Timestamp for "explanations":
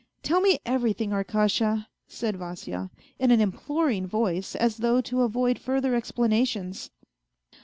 5.93-6.89